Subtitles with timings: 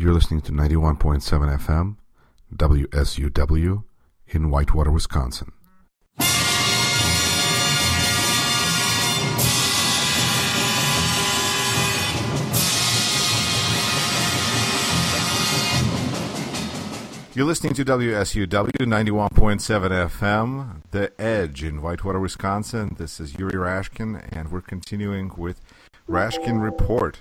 [0.00, 1.96] You're listening to 91.7 FM,
[2.54, 3.82] WSUW,
[4.28, 5.50] in Whitewater, Wisconsin.
[17.34, 22.94] You're listening to WSUW 91.7 FM, The Edge in Whitewater, Wisconsin.
[23.00, 25.60] This is Yuri Rashkin, and we're continuing with
[26.08, 27.20] Rashkin Report.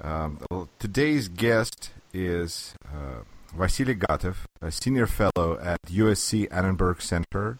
[0.00, 0.38] Um,
[0.78, 3.22] today's guest is uh,
[3.56, 7.58] Vasily Gatov, a senior fellow at USC Annenberg Center,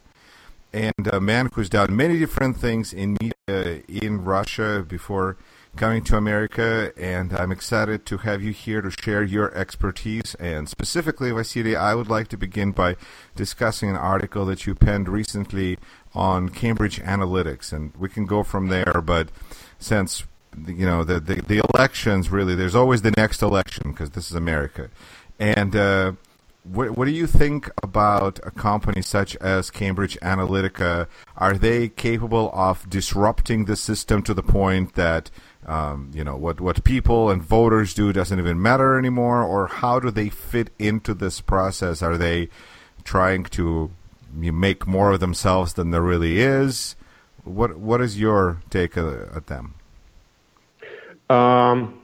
[0.72, 5.36] and a man who's done many different things in media in Russia before
[5.76, 6.92] coming to America.
[6.96, 10.34] And I'm excited to have you here to share your expertise.
[10.36, 12.96] And specifically, Vasily, I would like to begin by
[13.36, 15.78] discussing an article that you penned recently
[16.14, 19.00] on Cambridge Analytica, and we can go from there.
[19.04, 19.28] But
[19.78, 20.24] since
[20.66, 24.36] you know the, the, the elections really there's always the next election because this is
[24.36, 24.90] America.
[25.38, 26.12] And uh,
[26.64, 31.08] what, what do you think about a company such as Cambridge Analytica?
[31.36, 35.30] Are they capable of disrupting the system to the point that
[35.66, 39.42] um, you know what what people and voters do doesn't even matter anymore?
[39.42, 42.02] Or how do they fit into this process?
[42.02, 42.48] Are they
[43.02, 43.90] trying to
[44.32, 46.96] make more of themselves than there really is?
[47.44, 49.74] What what is your take uh, at them
[51.30, 52.00] um,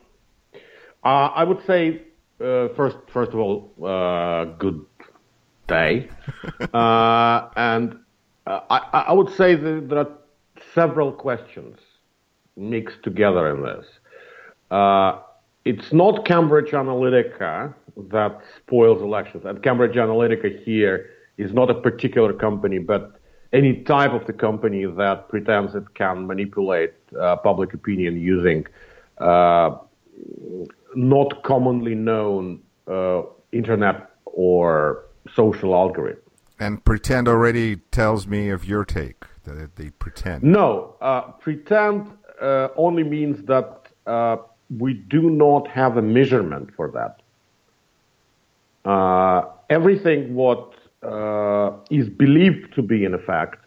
[1.04, 2.02] uh, I would say
[2.40, 4.84] uh, first, first of all, uh, good
[5.68, 6.08] day,
[6.74, 7.98] uh, and
[8.46, 10.10] uh, I, I, would say that there are
[10.74, 11.78] several questions
[12.56, 13.86] mixed together in this.
[14.70, 15.20] Uh,
[15.66, 17.74] it's not Cambridge Analytica
[18.08, 23.20] that spoils elections, and Cambridge Analytica here is not a particular company, but
[23.52, 26.94] any type of the company that pretends it can manipulate
[27.42, 28.70] public opinion using uh,
[30.94, 35.04] not commonly known uh, internet or
[35.34, 36.22] social algorithm.
[36.58, 40.42] And pretend already tells me of your take that they pretend.
[40.42, 42.10] No, uh, pretend
[42.40, 44.36] uh, only means that uh,
[44.78, 47.22] we do not have a measurement for that.
[48.90, 50.74] Uh, everything what
[51.90, 53.64] is believed to be an effect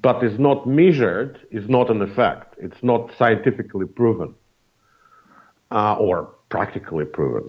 [0.00, 2.47] but is not measured is not an effect.
[2.60, 4.34] It's not scientifically proven
[5.70, 7.46] uh, or practically proven.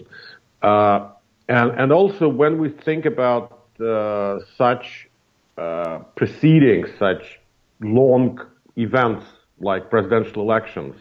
[0.61, 1.09] Uh,
[1.47, 5.07] and, and also when we think about uh, such
[5.57, 7.39] uh, proceedings, such
[7.81, 8.39] long
[8.75, 9.25] events
[9.59, 10.95] like presidential elections,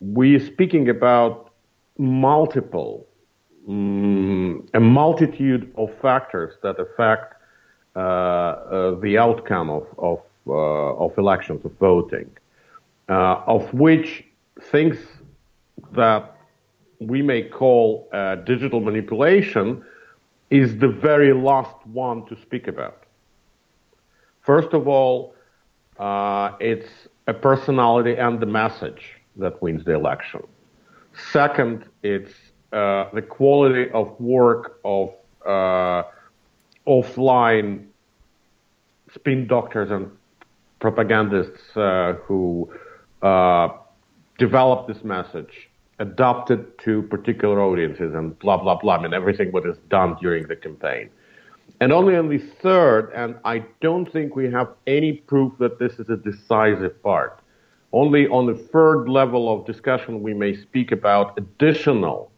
[0.00, 1.52] we're speaking about
[1.98, 3.06] multiple,
[3.68, 7.34] um, a multitude of factors that affect
[7.94, 12.28] uh, uh, the outcome of, of of elections, of voting,
[13.10, 14.24] uh, of which
[14.70, 14.96] things
[15.92, 16.36] that
[17.00, 19.84] we may call uh, digital manipulation
[20.50, 23.02] is the very last one to speak about.
[24.42, 25.34] First of all,
[25.98, 26.88] uh, it's
[27.26, 30.42] a personality and the message that wins the election.
[31.32, 32.32] Second, it's
[32.72, 35.12] uh, the quality of work of
[35.44, 36.04] uh,
[36.86, 37.86] offline
[39.12, 40.10] spin doctors and
[40.78, 42.70] propagandists uh, who
[43.22, 43.68] uh,
[44.38, 48.96] developed this message, adapted to particular audiences, and blah blah blah.
[48.96, 51.10] I mean, everything what is done during the campaign.
[51.80, 55.98] And only on the third, and I don't think we have any proof that this
[55.98, 57.40] is a decisive part.
[57.92, 62.30] Only on the third level of discussion we may speak about additional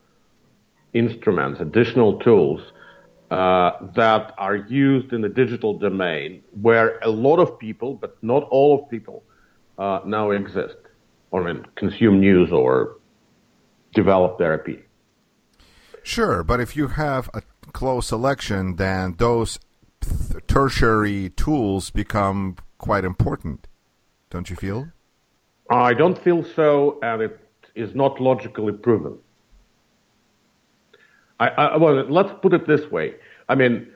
[0.92, 2.72] instruments, additional tools
[3.30, 8.44] uh, that are used in the digital domain where a lot of people, but not
[8.50, 9.22] all of people,
[9.78, 10.76] uh, now exist
[11.32, 12.98] or I mean, consume news or
[13.94, 14.84] develop therapy.
[16.04, 19.58] Sure, but if you have a close election, then those
[20.46, 23.66] tertiary tools become quite important,
[24.30, 24.88] don't you feel?
[25.70, 27.38] I don't feel so, and it
[27.74, 29.16] is not logically proven.
[31.40, 33.14] I, I, well, let's put it this way.
[33.48, 33.88] I mean,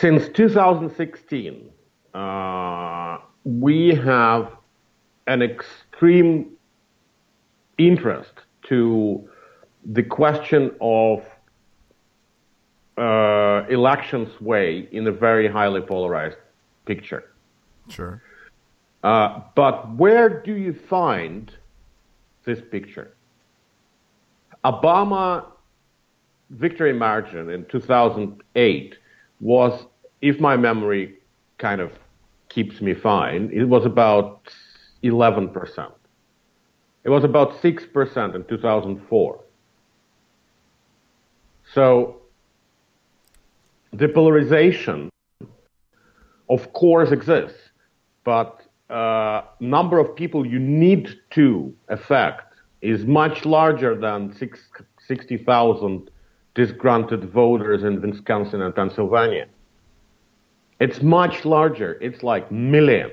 [0.00, 1.70] since 2016,
[2.14, 4.50] uh, we have
[5.28, 6.50] an extreme
[7.78, 8.32] interest
[8.62, 9.28] to
[9.84, 11.22] the question of
[12.98, 16.38] uh, elections way in a very highly polarized
[16.86, 17.30] picture.
[17.88, 18.20] Sure.
[19.04, 21.52] Uh, but where do you find
[22.44, 23.14] this picture?
[24.64, 25.44] Obama
[26.50, 28.96] victory margin in 2008
[29.40, 29.86] was,
[30.20, 31.18] if my memory
[31.58, 31.92] kind of
[32.56, 34.40] keeps me fine, it was about
[35.04, 35.92] 11%.
[37.04, 39.40] It was about 6% in 2004.
[41.74, 42.16] So
[43.92, 45.10] the polarization,
[46.48, 47.60] of course, exists,
[48.24, 56.10] but uh, number of people you need to affect is much larger than 60,000
[56.54, 59.46] disgruntled voters in Wisconsin and Pennsylvania.
[60.80, 61.98] It's much larger.
[62.00, 63.12] It's like millions.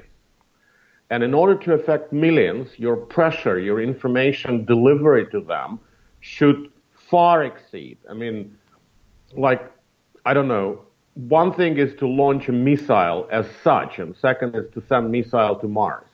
[1.09, 5.79] And in order to affect millions, your pressure, your information delivery to them
[6.21, 7.97] should far exceed.
[8.09, 8.57] I mean,
[9.35, 9.71] like,
[10.25, 10.81] I don't know.
[11.13, 15.55] One thing is to launch a missile as such, and second is to send missile
[15.57, 16.07] to Mars.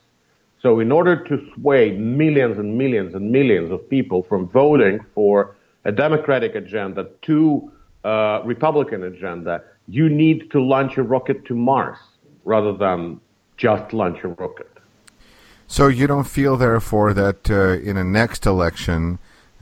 [0.60, 5.56] So in order to sway millions and millions and millions of people from voting for
[5.86, 7.72] a Democratic agenda to
[8.04, 11.98] a Republican agenda, you need to launch a rocket to Mars
[12.44, 13.20] rather than
[13.56, 14.70] just launch a rocket.
[15.66, 19.18] So you don't feel, therefore, that uh, in a next election,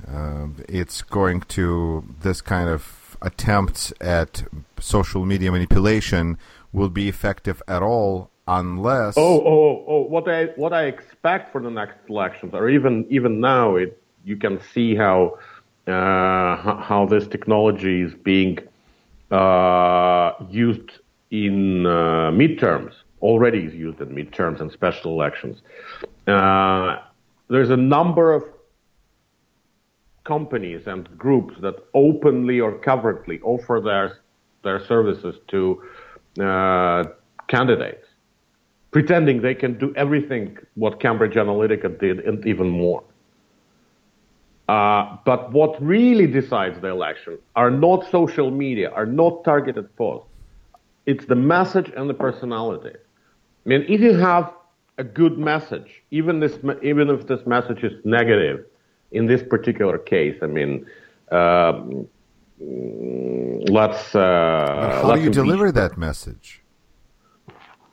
[0.06, 4.44] uh, it's going to this kind of attempts at
[4.78, 6.38] social media manipulation
[6.72, 9.16] will be effective at all unless.
[9.16, 10.02] Oh, oh, oh!
[10.02, 14.36] What I what I expect for the next elections, or even even now, it you
[14.36, 15.38] can see how
[15.86, 18.58] uh, how this technology is being
[19.30, 20.90] uh, used
[21.30, 25.62] in uh, midterms, already is used in midterms and special elections.
[26.26, 28.44] there's a number of
[30.24, 34.18] companies and groups that openly or covertly offer their
[34.62, 35.82] their services to
[36.40, 37.04] uh,
[37.48, 38.06] candidates,
[38.90, 43.02] pretending they can do everything what Cambridge Analytica did and even more.
[44.68, 50.28] Uh, but what really decides the election are not social media, are not targeted posts.
[51.06, 52.94] It's the message and the personality.
[52.94, 54.52] I mean, if you have
[54.98, 58.66] a good message, even this, even if this message is negative,
[59.12, 60.86] in this particular case, I mean,
[61.30, 62.06] um,
[62.60, 64.14] let's.
[64.14, 66.62] Uh, how do you deliver that message?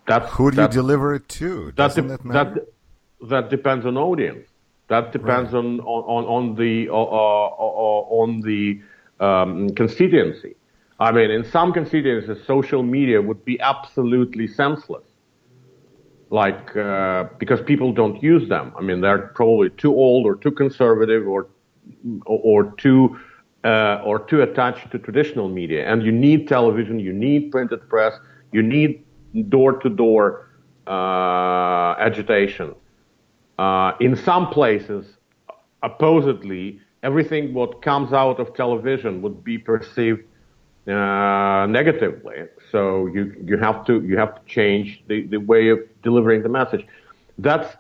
[0.08, 1.72] That's, Who do you deliver it to?
[1.72, 4.48] Doesn't that, de- that, that, that depends on audience.
[4.88, 5.60] That depends right.
[5.60, 8.82] on, on, on the, uh, uh, uh, on the
[9.20, 10.56] um, constituency.
[11.00, 15.04] I mean, in some constituencies, social media would be absolutely senseless.
[16.30, 18.74] Like, uh, because people don't use them.
[18.78, 21.48] I mean, they're probably too old or too conservative or,
[22.26, 23.20] or too,
[23.64, 25.90] uh, or too attached to traditional media.
[25.92, 28.14] And you need television, you need printed press,
[28.52, 29.04] you need
[29.50, 30.50] door to door
[30.88, 32.76] agitation.
[33.58, 35.06] Uh, in some places,
[35.84, 40.22] supposedly, everything what comes out of television would be perceived
[40.88, 42.44] uh, negatively.
[42.72, 46.50] So you you have to you have to change the, the way of delivering the
[46.50, 46.86] message.
[47.38, 47.76] That's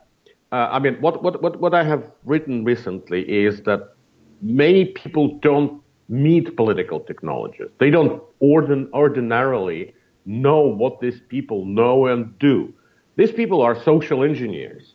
[0.51, 3.93] uh, I mean what, what what what I have written recently is that
[4.41, 7.73] many people don't meet political technologists.
[7.79, 9.93] They don't ordin- ordinarily
[10.25, 12.73] know what these people know and do.
[13.15, 14.94] These people are social engineers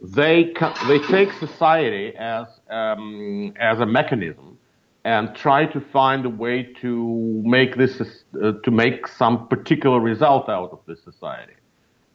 [0.00, 0.52] they
[0.86, 4.58] they take society as um, as a mechanism
[5.04, 10.48] and try to find a way to make this uh, to make some particular result
[10.48, 11.54] out of this society,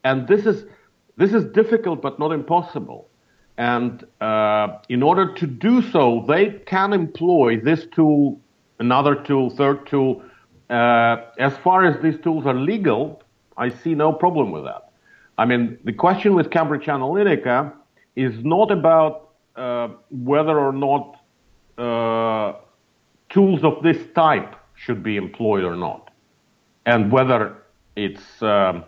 [0.02, 0.64] and this is
[1.16, 3.08] this is difficult but not impossible.
[3.56, 8.40] And uh, in order to do so, they can employ this tool,
[8.80, 10.24] another tool, third tool.
[10.68, 13.22] Uh, as far as these tools are legal,
[13.56, 14.90] I see no problem with that.
[15.36, 17.72] I mean, the question with Cambridge Analytica
[18.14, 21.20] is not about uh, whether or not
[21.78, 22.58] uh,
[23.30, 26.10] tools of this type should be employed or not,
[26.86, 27.56] and whether
[27.96, 28.84] it's um,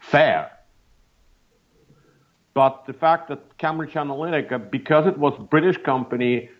[0.00, 0.50] fair.
[2.54, 6.50] But the fact that Cambridge Analytica, because it was a British company,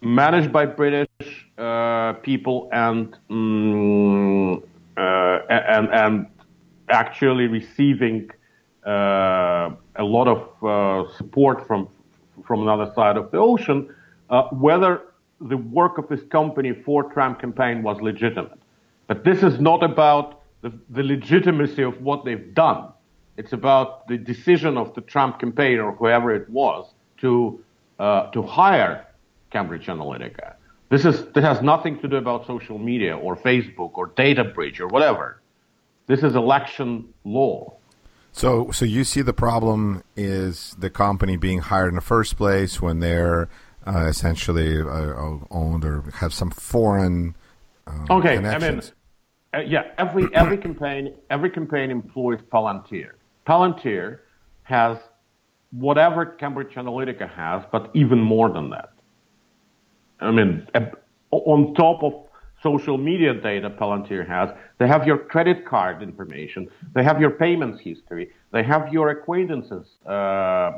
[0.00, 1.08] managed by British
[1.58, 4.62] uh, people and um,
[4.96, 6.26] and and
[6.88, 8.30] actually receiving
[8.86, 11.88] uh, a lot of uh, support from
[12.44, 13.94] from another side of the ocean,
[14.28, 15.02] uh, whether
[15.40, 18.58] the work of this company for Trump campaign was legitimate.
[19.06, 22.88] But this is not about the, the legitimacy of what they've done.
[23.36, 27.62] It's about the decision of the Trump campaign or whoever it was to
[27.98, 29.06] uh, to hire
[29.50, 30.54] Cambridge Analytica.
[30.88, 34.80] This is this has nothing to do about social media or Facebook or data breach
[34.80, 35.40] or whatever.
[36.06, 37.74] This is election law.
[38.32, 42.82] So, so you see the problem is the company being hired in the first place
[42.82, 43.48] when they're
[43.86, 47.36] uh, essentially uh, owned or have some foreign.
[47.86, 48.82] Uh, okay, I mean,
[49.54, 53.10] uh, yeah, every every campaign every campaign employs Palantir.
[53.46, 54.18] Palantir
[54.62, 54.98] has
[55.70, 58.90] whatever Cambridge Analytica has, but even more than that.
[60.20, 60.66] I mean,
[61.30, 62.23] on top of
[62.64, 64.48] social media data Palantir has.
[64.78, 66.68] They have your credit card information.
[66.94, 68.30] They have your payments history.
[68.52, 70.72] They have your acquaintances uh,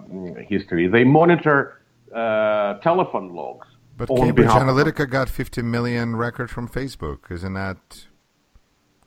[0.54, 0.88] history.
[0.88, 1.80] They monitor
[2.14, 3.68] uh, telephone logs.
[3.96, 7.30] But Cambridge Analytica got 50 million records from Facebook.
[7.30, 7.78] Isn't that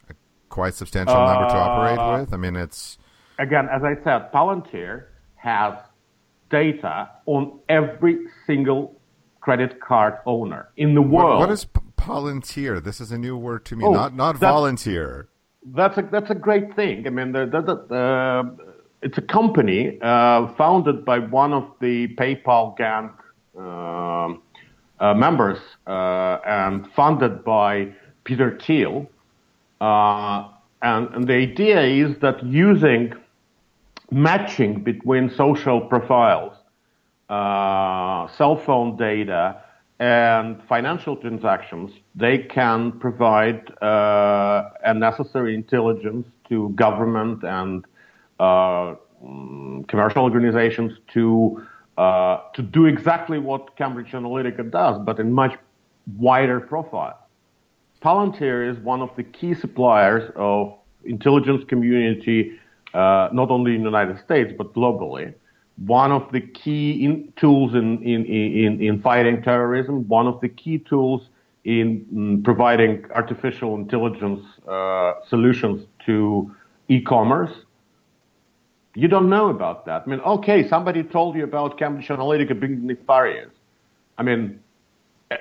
[0.09, 0.13] a
[0.47, 2.33] quite substantial uh, number to operate uh, with?
[2.33, 2.97] I mean, it's
[3.37, 5.05] again, as I said, Palantir
[5.35, 5.73] has
[6.49, 8.17] data on every
[8.47, 8.99] single
[9.41, 11.39] credit card owner in the world.
[11.39, 11.65] what is
[11.99, 12.83] Palantir?
[12.83, 13.85] This is a new word to me.
[13.85, 15.27] Oh, not not volunteer.
[15.65, 17.05] That's a that's a great thing.
[17.05, 18.43] I mean, uh,
[19.01, 23.11] it's a company uh, founded by one of the PayPal gang
[23.57, 24.41] um,
[24.99, 29.09] uh, members uh, and funded by Peter Thiel.
[29.79, 30.49] Uh,
[30.81, 33.13] and, and the idea is that using
[34.11, 36.53] matching between social profiles,
[37.29, 39.61] uh, cell phone data,
[39.99, 47.85] and financial transactions, they can provide uh, a necessary intelligence to government and
[48.39, 51.61] uh, mm, commercial organizations to
[51.97, 55.57] uh, to do exactly what Cambridge Analytica does, but in much
[56.17, 57.27] wider profile.
[58.01, 62.57] Palantir is one of the key suppliers of intelligence community,
[62.93, 65.33] uh, not only in the United States but globally
[65.85, 70.49] one of the key in, tools in, in, in, in, fighting terrorism, one of the
[70.49, 71.29] key tools
[71.63, 76.53] in mm, providing artificial intelligence uh, solutions to
[76.89, 77.51] e-commerce.
[78.95, 80.03] You don't know about that.
[80.05, 83.51] I mean, okay, somebody told you about Cambridge Analytica being nefarious.
[84.17, 84.59] I mean,
[85.31, 85.37] I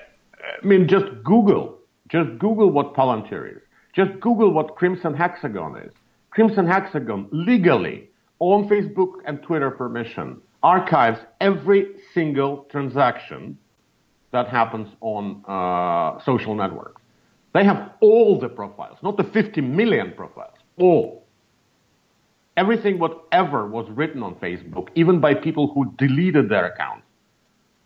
[0.63, 1.79] mean, just Google,
[2.09, 3.63] just Google what Palantir is.
[3.95, 5.93] Just Google what Crimson Hexagon is.
[6.31, 8.08] Crimson Hexagon legally
[8.41, 13.59] on Facebook and Twitter permission archives every single transaction
[14.31, 17.01] that happens on uh, social networks.
[17.55, 21.27] They have all the profiles, not the 50 million profiles, all.
[22.57, 27.07] Everything whatever was written on Facebook, even by people who deleted their accounts,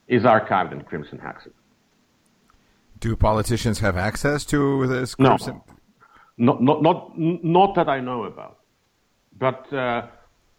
[0.08, 1.52] is archived in Crimson Hexagon.
[2.98, 5.60] Do politicians have access to this Crimson?
[6.38, 8.58] No, not, not, not, not that I know about.
[9.38, 10.06] But uh,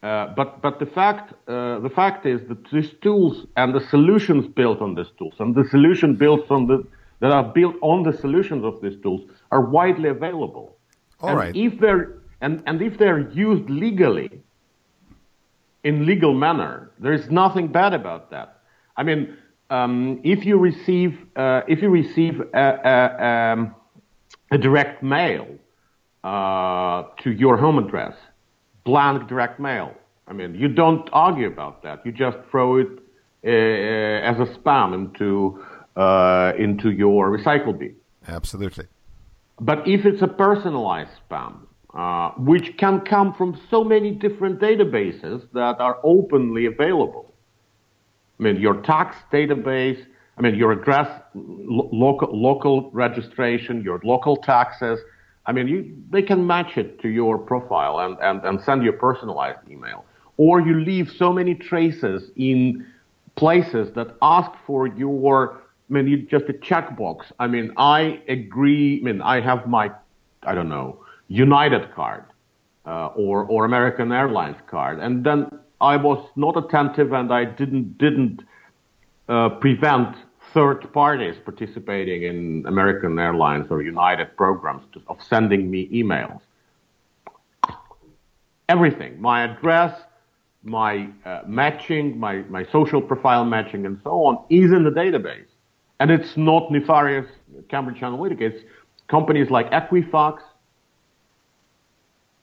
[0.04, 4.46] uh, but but the fact uh, the fact is that these tools and the solutions
[4.48, 6.86] built on these tools and the solution built on the
[7.22, 10.76] that are built on the solutions of these tools are widely available.
[11.22, 11.56] All and right.
[11.56, 14.30] If they're and, and if they're used legally,
[15.86, 18.60] in legal manner, there is nothing bad about that.
[18.98, 19.38] I mean,
[19.70, 23.76] um, if you receive uh, if you receive a, a, um,
[24.52, 25.48] a direct mail
[26.26, 28.16] uh, to your home address
[28.84, 29.94] blank direct mail.
[30.28, 32.06] I mean, you don't argue about that.
[32.06, 32.88] You just throw it
[33.46, 35.64] uh, as a spam into
[35.96, 37.96] uh, into your recycle bin.
[38.28, 38.86] Absolutely.
[39.60, 41.58] But if it's a personalized spam,
[41.94, 47.34] uh, which can come from so many different databases that are openly available,
[48.40, 50.04] I mean, your tax database,
[50.38, 55.00] I mean, your address, lo- local local registration, your local taxes,
[55.46, 58.92] I mean, you, they can match it to your profile and, and, and send you
[58.92, 60.06] a personalized email.
[60.38, 62.86] Or you leave so many traces in
[63.36, 67.26] places that ask for your, I mean, you, just a checkbox.
[67.40, 69.00] I mean, I agree.
[69.02, 69.92] I mean, I have my,
[70.44, 72.24] I don't know, United card
[72.86, 75.00] uh, or, or American Airlines card.
[75.00, 75.48] And then
[75.82, 78.44] I was not attentive and I didn't, didn't
[79.28, 80.16] uh, prevent
[80.54, 86.42] third parties participating in American Airlines or United programs to, of sending me emails.
[88.70, 90.00] Everything, my address,
[90.64, 95.46] my uh, matching, my, my social profile matching, and so on, is in the database.
[96.00, 97.30] And it's not nefarious
[97.70, 98.42] Cambridge Analytica.
[98.42, 98.64] It's
[99.08, 100.42] companies like Equifax,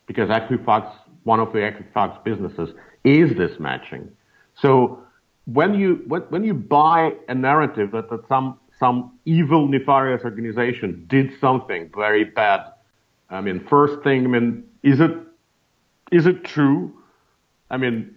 [0.06, 0.92] because Equifax,
[1.24, 2.70] one of the Equifax businesses,
[3.04, 4.10] is this matching.
[4.54, 5.02] So
[5.47, 11.04] when you when, when you buy a narrative that, that some some evil nefarious organization
[11.09, 12.64] did something very bad,
[13.28, 15.12] I mean, first thing, I mean, is it
[16.11, 16.92] is it true?
[17.70, 18.16] I mean,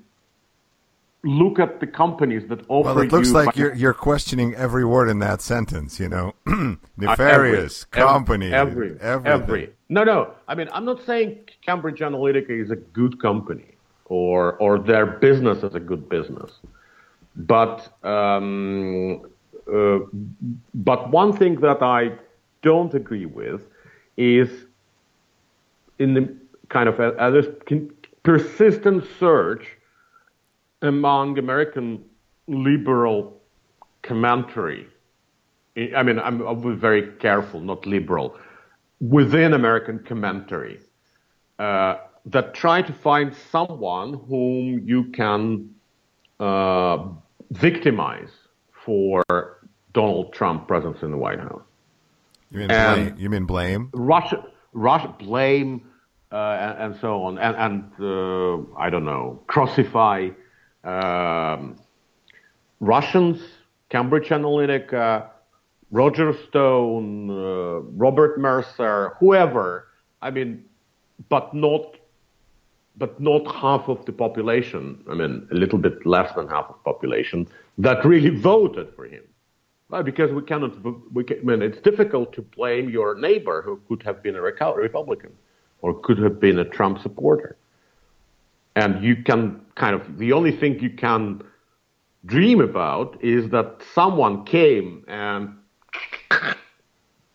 [1.24, 4.86] look at the companies that offer Well, it looks you like you're you're questioning every
[4.86, 6.00] word in that sentence.
[6.00, 9.70] You know, uh, nefarious every, company, every, every, every.
[9.89, 10.34] No, no.
[10.48, 13.75] I mean, I'm not saying Cambridge Analytica is a good company
[14.06, 16.51] or or their business is a good business.
[17.36, 19.22] But um,
[19.72, 20.00] uh,
[20.74, 22.12] but one thing that I
[22.62, 23.62] don't agree with
[24.18, 24.50] is
[26.00, 26.36] in the
[26.70, 26.98] kind of
[27.34, 27.48] this
[28.24, 29.78] persistent search
[30.82, 32.04] among American
[32.48, 33.40] liberal
[34.02, 34.88] commentary.
[35.96, 38.38] I mean, I'm, I'm very careful, not liberal,
[39.00, 40.80] within American commentary
[41.58, 41.96] uh,
[42.28, 45.74] that try to find someone whom you can
[46.40, 47.08] uh,
[47.51, 48.29] victimize
[48.85, 49.23] for
[49.93, 51.62] Donald Trump presence in the White House.
[52.51, 53.15] You mean blame?
[53.17, 53.89] You mean blame?
[53.93, 55.89] Russia, Russia blame,
[56.31, 60.29] uh, and, and, so on, and, and uh, I don't know, crucify
[60.83, 61.77] um,
[62.79, 63.39] Russians,
[63.89, 65.29] Cambridge Analytica,
[65.91, 69.88] Roger Stone, uh, Robert Mercer, whoever.
[70.21, 70.65] I mean,
[71.29, 71.97] but not
[72.97, 76.75] but not half of the population, I mean, a little bit less than half of
[76.75, 77.47] the population,
[77.77, 79.23] that really voted for him.
[79.89, 80.73] Well, because we cannot,
[81.13, 84.41] we can, I mean, it's difficult to blame your neighbor who could have been a
[84.41, 85.31] Republican
[85.81, 87.57] or could have been a Trump supporter.
[88.75, 91.43] And you can kind of, the only thing you can
[92.25, 95.55] dream about is that someone came and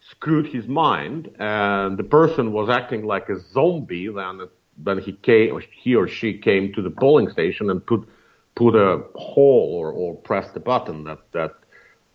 [0.00, 4.48] screwed his mind and the person was acting like a zombie then
[4.78, 8.08] then he came, or he or she came to the polling station and put
[8.54, 11.54] put a hole or, or pressed the button that that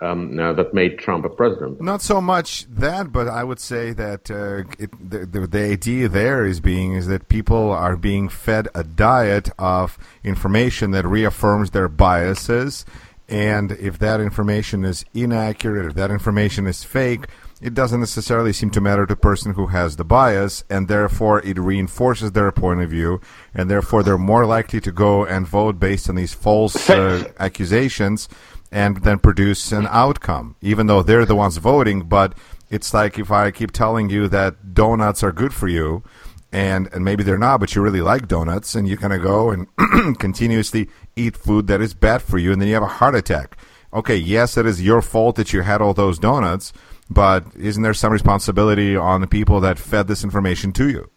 [0.01, 1.81] um, uh, that made Trump a president.
[1.81, 6.09] Not so much that, but I would say that uh, it, the, the, the idea
[6.09, 11.71] there is being is that people are being fed a diet of information that reaffirms
[11.71, 12.85] their biases,
[13.29, 17.27] and if that information is inaccurate, if that information is fake,
[17.63, 21.39] it doesn't necessarily seem to matter to the person who has the bias, and therefore
[21.45, 23.21] it reinforces their point of view,
[23.53, 28.27] and therefore they're more likely to go and vote based on these false uh, accusations
[28.69, 32.01] and then produce an outcome, even though they're the ones voting.
[32.01, 32.35] But
[32.69, 36.03] it's like if I keep telling you that donuts are good for you,
[36.51, 39.51] and, and maybe they're not, but you really like donuts, and you kind of go
[39.51, 39.67] and
[40.19, 43.57] continuously eat food that is bad for you, and then you have a heart attack.
[43.93, 46.73] Okay, yes, it is your fault that you had all those donuts,
[47.13, 51.09] but isn't there some responsibility on the people that fed this information to you?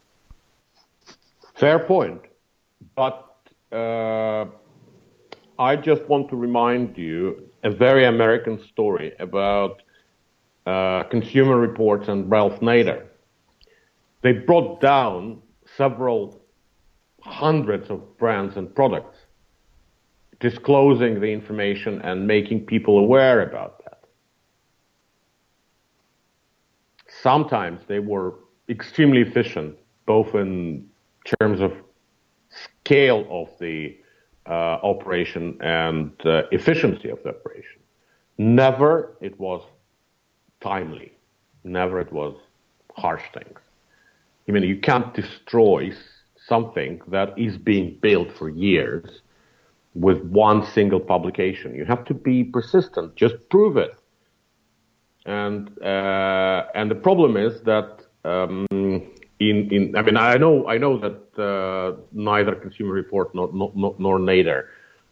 [1.55, 2.21] Fair point.
[2.95, 3.35] But
[3.73, 4.47] uh,
[5.59, 9.83] I just want to remind you a very American story about
[10.67, 13.07] uh, Consumer Reports and Ralph Nader.
[14.23, 15.41] They brought down
[15.77, 16.41] several
[17.23, 19.19] hundreds of brands and products,
[20.41, 24.05] disclosing the information and making people aware about that.
[27.27, 28.35] Sometimes they were
[28.69, 30.89] extremely efficient, both in
[31.41, 31.73] terms of
[32.67, 33.97] scale of the
[34.49, 37.81] uh, operation and uh, efficiency of the operation.
[38.39, 39.61] Never it was
[40.61, 41.11] timely.
[41.65, 42.35] Never it was
[42.97, 43.59] harsh things.
[44.47, 45.81] I mean, you can't destroy
[46.53, 49.23] something that is being built for years
[49.95, 51.75] with one single publication.
[51.75, 53.17] You have to be persistent.
[53.17, 53.95] Just prove it
[55.27, 58.67] and uh, and the problem is that um,
[59.41, 63.95] in in I mean I know I know that uh, neither Consumer Report nor, nor
[63.99, 64.67] nor Nader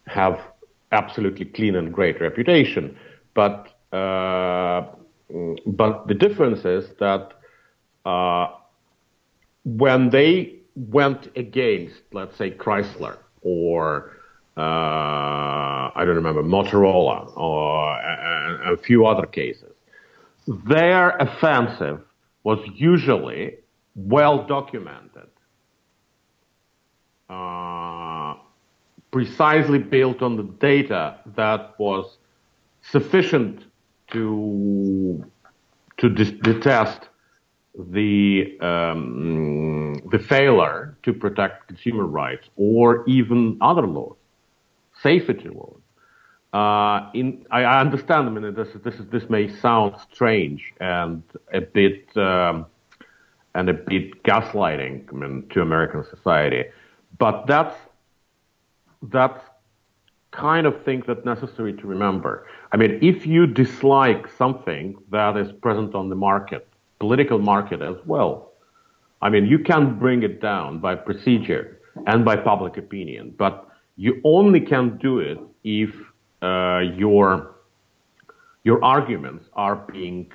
[0.07, 0.39] have
[0.91, 2.97] absolutely clean and great reputation,
[3.33, 4.85] but uh,
[5.65, 7.33] but the difference is that
[8.05, 8.47] uh,
[9.65, 14.11] when they went against, let's say, Chrysler or
[14.57, 14.61] uh,
[15.95, 19.74] I don't remember Motorola or a, a few other cases,
[20.47, 22.01] their offensive
[22.43, 23.57] was usually
[23.95, 25.29] well documented,
[27.29, 28.35] uh,
[29.11, 32.17] precisely built on the data that was
[32.91, 33.63] sufficient
[34.11, 35.25] to
[35.97, 37.09] to detest
[37.77, 44.15] the um, the failure to protect consumer rights or even other laws,
[45.01, 45.79] safety laws.
[46.55, 48.29] Uh, in, I, I, understand.
[48.29, 52.65] I mean, this this this may sound strange and a bit um,
[53.55, 54.93] and a bit gaslighting.
[55.09, 56.63] I mean, to American society,
[57.17, 57.75] but that's
[59.01, 59.41] that's
[60.31, 62.47] kind of thing that's necessary to remember.
[62.71, 67.97] I mean, if you dislike something that is present on the market, political market as
[68.05, 68.53] well,
[69.21, 74.21] I mean, you can bring it down by procedure and by public opinion, but you
[74.23, 75.93] only can do it if
[76.45, 77.55] Uh, your
[78.63, 80.31] your arguments are being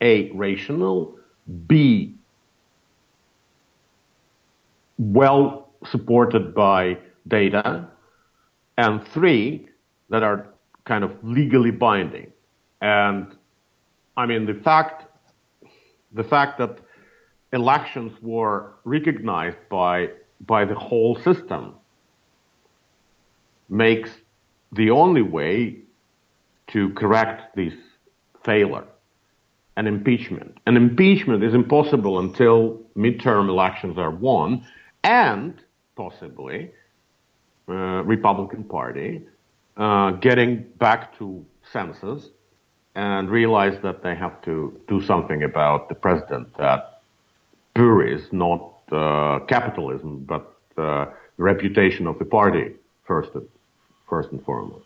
[0.00, 1.18] a rational,
[1.66, 2.14] b
[4.98, 6.96] well supported by
[7.26, 7.88] data,
[8.78, 9.66] and three
[10.10, 10.46] that are
[10.84, 12.30] kind of legally binding.
[12.80, 13.36] And
[14.16, 15.06] I mean the fact
[16.12, 16.78] the fact that
[17.52, 20.10] elections were recognized by
[20.46, 21.74] by the whole system
[23.68, 24.10] makes
[24.72, 25.76] the only way
[26.68, 27.74] to correct this
[28.44, 28.84] failure,
[29.76, 30.58] an impeachment.
[30.66, 34.64] An impeachment is impossible until midterm elections are won
[35.02, 35.54] and
[35.96, 36.70] possibly
[37.68, 39.22] uh, Republican Party
[39.76, 42.30] uh, getting back to senses
[42.94, 47.02] and realize that they have to do something about the president that
[47.74, 51.06] buries not uh, capitalism but uh,
[51.36, 52.72] the reputation of the party
[53.04, 53.30] first,
[54.10, 54.84] first and foremost.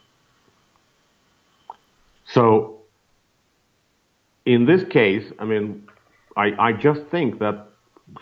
[2.27, 2.83] So,
[4.47, 5.89] in this case, I mean,
[6.37, 7.67] I, I just think that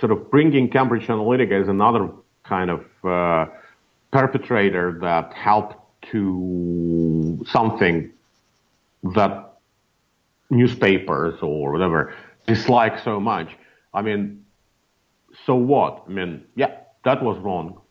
[0.00, 2.08] sort of bringing Cambridge Analytica is another
[2.44, 3.46] kind of uh,
[4.12, 5.76] perpetrator that helped
[6.12, 8.10] to something
[9.14, 9.58] that
[10.50, 12.14] newspapers or whatever
[12.46, 13.48] dislike so much.
[13.94, 14.44] I mean,
[15.46, 16.04] so what?
[16.06, 17.81] I mean, yeah, that was wrong.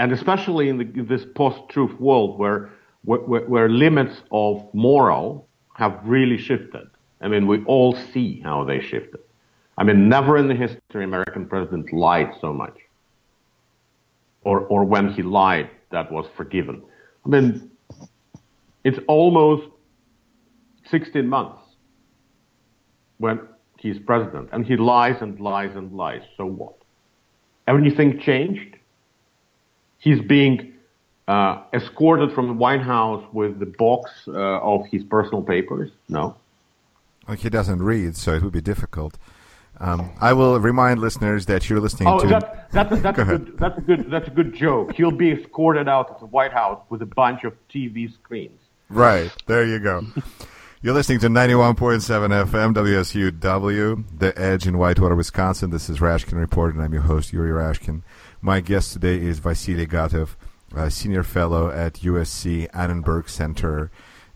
[0.00, 2.70] And especially in, the, this post-truth world where,
[3.04, 6.88] where, where limits of moral have really shifted.
[7.20, 9.20] I mean, we all see how they shifted.
[9.76, 12.78] I mean, never in the history American president lied so much.
[14.42, 16.82] Or, or when he lied, that was forgiven.
[17.26, 17.70] I mean,
[18.84, 19.68] it's almost
[20.86, 21.60] 16 months
[23.18, 23.38] when
[23.76, 26.22] he's president, and he lies and lies and lies.
[26.38, 26.76] So what?
[27.68, 28.78] Anything changed?
[30.00, 30.72] He's being
[31.28, 35.90] uh, escorted from the White House with the box uh, of his personal papers.
[36.08, 36.34] No.
[37.28, 39.16] Well, he doesn't read, so it would be difficult.
[39.78, 42.26] Um, I will remind listeners that you're listening oh, to.
[42.26, 44.10] That, that's, a, that's, a good, that's a good.
[44.10, 44.94] That's a good joke.
[44.94, 48.58] He'll be escorted out of the White House with a bunch of TV screens.
[48.88, 50.04] Right there, you go.
[50.82, 55.68] You're listening to 91.7 FM WSUW, The Edge in Whitewater, Wisconsin.
[55.68, 58.00] This is Rashkin Report, and I'm your host, Yuri Rashkin.
[58.42, 60.30] My guest today is Vasily Gatov,
[60.88, 63.90] senior fellow at USC Annenberg Center.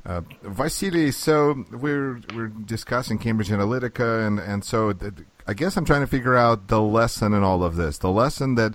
[0.04, 5.14] Uh, Vasily, so we're we're discussing Cambridge Analytica, and and so th-
[5.46, 7.96] I guess I'm trying to figure out the lesson in all of this.
[7.96, 8.74] The lesson that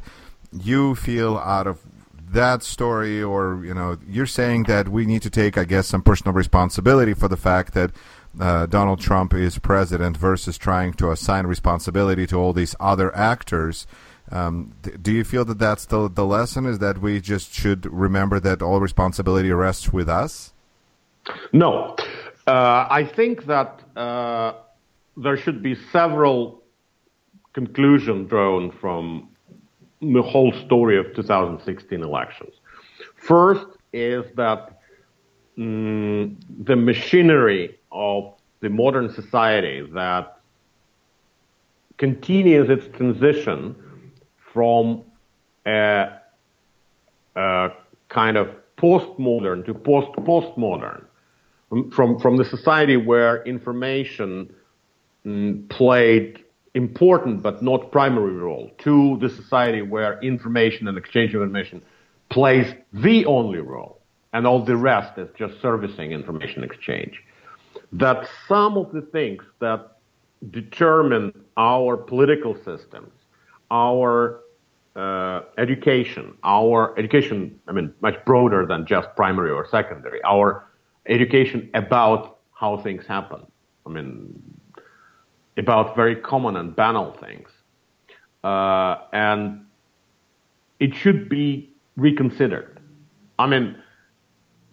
[0.51, 1.83] you feel out of
[2.31, 6.01] that story, or you know, you're saying that we need to take, I guess, some
[6.01, 7.91] personal responsibility for the fact that
[8.39, 13.85] uh, Donald Trump is president versus trying to assign responsibility to all these other actors.
[14.31, 16.65] Um, do you feel that that's the the lesson?
[16.65, 20.53] Is that we just should remember that all responsibility rests with us?
[21.51, 21.95] No,
[22.47, 24.53] uh, I think that uh,
[25.17, 26.63] there should be several
[27.53, 29.29] conclusions drawn from
[30.01, 32.53] the whole story of 2016 elections.
[33.15, 34.79] First is that
[35.57, 40.39] mm, the machinery of the modern society that
[41.97, 43.75] continues its transition
[44.53, 45.03] from
[45.65, 46.07] a,
[47.35, 47.69] a
[48.09, 51.03] kind of postmodern to post-postmodern
[51.91, 54.51] from from the society where information
[55.25, 61.41] mm, played important but not primary role to the society where information and exchange of
[61.41, 61.81] information
[62.29, 63.99] plays the only role
[64.33, 67.23] and all the rest is just servicing information exchange.
[67.91, 69.97] That some of the things that
[70.51, 73.11] determine our political systems
[73.71, 74.41] our
[74.95, 80.69] uh, education our education i mean much broader than just primary or secondary our
[81.09, 83.45] education about how things happen.
[83.85, 84.41] I mean,
[85.57, 87.49] about very common and banal things.
[88.43, 89.65] Uh, and
[90.79, 92.79] it should be reconsidered.
[93.37, 93.77] I mean,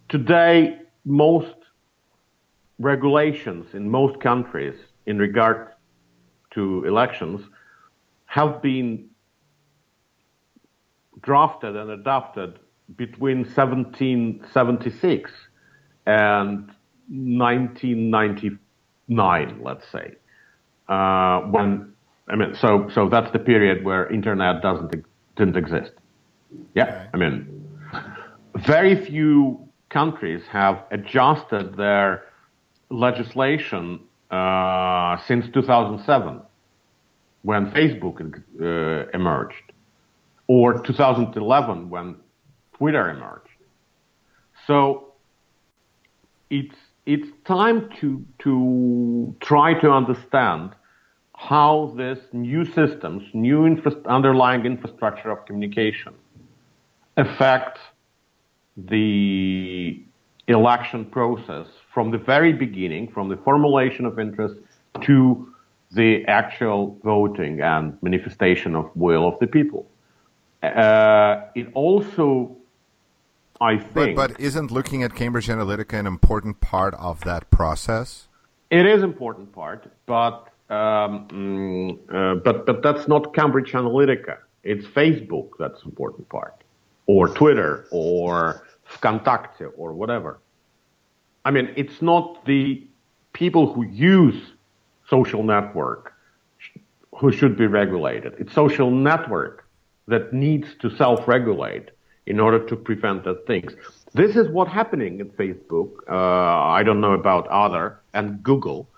[0.08, 1.54] today, most
[2.78, 4.74] regulations in most countries
[5.06, 5.68] in regard
[6.50, 7.40] to elections
[8.36, 9.08] have been
[11.22, 12.58] drafted and adopted
[12.96, 15.30] between 1776
[16.06, 16.70] and
[17.08, 20.14] 1999, let's say,
[20.88, 21.94] uh, when
[22.28, 24.94] I mean, so so that's the period where internet doesn't
[25.36, 25.92] didn't exist.
[26.74, 27.64] Yeah, I mean,
[28.54, 32.24] very few countries have adjusted their
[32.90, 36.42] legislation uh, since 2007,
[37.42, 39.72] when Facebook uh, emerged,
[40.48, 42.16] or 2011 when
[42.76, 43.48] Twitter emerged.
[44.66, 45.12] So
[46.50, 46.74] it's
[47.06, 50.70] it's time to to try to understand
[51.36, 56.14] how this new systems, new infra- underlying infrastructure of communication,
[57.16, 57.78] affect
[58.76, 60.02] the
[60.48, 64.56] election process from the very beginning, from the formulation of interest
[65.02, 65.52] to
[65.92, 69.86] the actual voting and manifestation of will of the people.
[70.62, 72.56] Uh, it also
[73.60, 74.16] I think.
[74.16, 78.28] But, but isn't looking at Cambridge Analytica an important part of that process?
[78.70, 84.38] It is important part, but um, mm, uh, but but that's not Cambridge Analytica.
[84.64, 86.64] It's Facebook that's important part,
[87.06, 90.40] or Twitter, or Vkontakte, or whatever.
[91.44, 92.82] I mean, it's not the
[93.32, 94.52] people who use
[95.08, 96.12] social network
[97.14, 98.34] who should be regulated.
[98.38, 99.64] It's social network
[100.08, 101.90] that needs to self-regulate
[102.26, 103.74] in order to prevent that things.
[104.12, 105.90] This is what's happening at Facebook.
[106.08, 106.14] Uh,
[106.78, 108.88] I don't know about other and Google.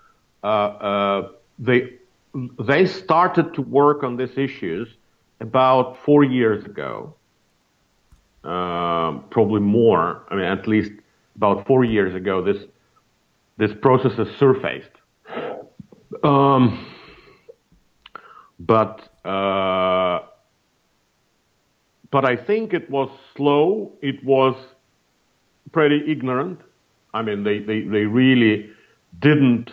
[0.43, 1.93] Uh, uh, they
[2.59, 4.87] they started to work on these issues
[5.39, 7.15] about four years ago,
[8.43, 10.23] um, probably more.
[10.29, 10.91] I mean, at least
[11.35, 12.63] about four years ago, this
[13.57, 14.91] this process has surfaced.
[16.23, 16.85] Um,
[18.59, 20.19] but uh,
[22.11, 23.93] but I think it was slow.
[24.01, 24.55] It was
[25.71, 26.59] pretty ignorant.
[27.13, 28.69] I mean, they, they, they really
[29.19, 29.71] didn't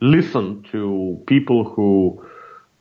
[0.00, 2.24] listen to people who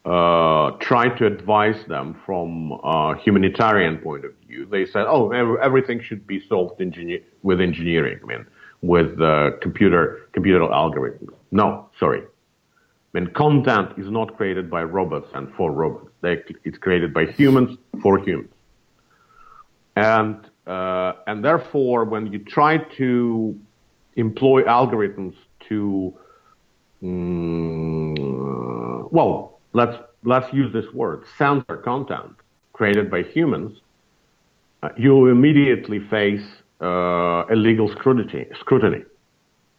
[0.06, 4.66] uh, tried to advise them from a humanitarian point of view.
[4.66, 8.46] They said, "Oh, everything should be solved engineer- with engineering, I mean,
[8.82, 12.24] with uh, computer computer algorithms." No, sorry.
[13.14, 16.12] Mean, content is not created by robots and for robots.
[16.22, 18.54] They, it's created by humans for humans.
[19.96, 23.58] And, uh, and therefore, when you try to
[24.16, 25.36] employ algorithms
[25.70, 26.14] to,
[27.02, 28.16] um,
[29.12, 32.34] well, let's, let's use this word, censor content
[32.74, 33.80] created by humans,
[34.84, 36.46] uh, you immediately face
[36.82, 39.04] uh, illegal scrutiny, scrutiny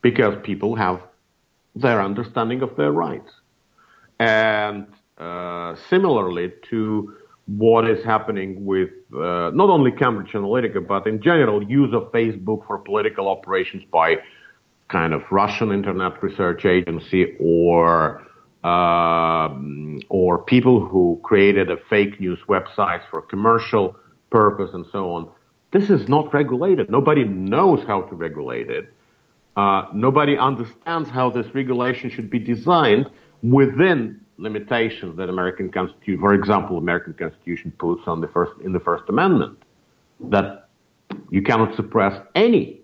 [0.03, 1.01] because people have
[1.81, 3.31] their understanding of their rights.
[4.19, 4.87] And
[5.19, 7.14] uh, similarly to
[7.47, 12.67] what is happening with uh, not only Cambridge Analytica, but in general, use of Facebook
[12.67, 14.17] for political operations by
[14.88, 18.23] kind of Russian Internet Research Agency or
[18.64, 23.97] um, or people who created a fake news websites for commercial
[24.31, 25.29] purpose and so on.
[25.73, 26.91] This is not regulated.
[26.91, 28.93] Nobody knows how to regulate it.
[29.59, 33.11] Uh, nobody understands how this regulation should be designed
[33.42, 38.79] within limitations that American Constitution, for example, American Constitution puts on the first in the
[38.79, 39.61] First Amendment,
[40.21, 40.68] that
[41.31, 42.83] you cannot suppress any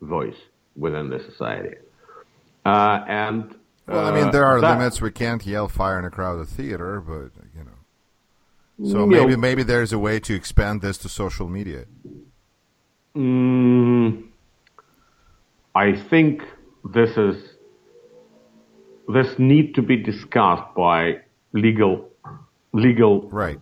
[0.00, 0.34] voice
[0.74, 1.76] within the society.
[2.66, 3.54] Uh, and
[3.86, 5.00] well, I mean, there are uh, that, limits.
[5.00, 8.90] We can't yell fire in a crowded theater, but you know.
[8.90, 11.84] So maybe know, maybe there's a way to expand this to social media.
[13.16, 14.24] Mm,
[15.74, 16.42] I think
[16.92, 17.36] this is
[19.08, 21.20] this need to be discussed by
[21.52, 22.10] legal
[22.72, 23.60] legal right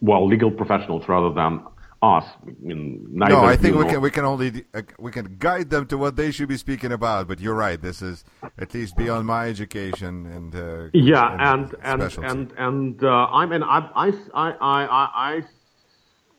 [0.00, 1.64] well legal professionals rather than
[2.00, 2.24] us.
[2.46, 5.86] I mean, no, I think we can we can only uh, we can guide them
[5.86, 7.26] to what they should be speaking about.
[7.26, 7.80] But you're right.
[7.80, 8.24] This is
[8.58, 13.46] at least beyond my education and uh, yeah, and and and and, and uh, I
[13.46, 15.42] mean I I I I, I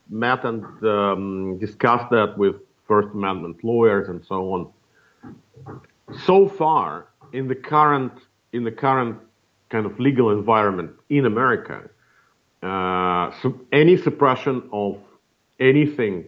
[0.08, 2.56] met and um, discussed that with
[2.90, 4.60] First Amendment lawyers and so on.
[6.26, 8.12] So far, in the current
[8.52, 9.16] in the current
[9.68, 11.88] kind of legal environment in America,
[12.64, 13.30] uh,
[13.70, 14.98] any suppression of
[15.60, 16.24] anything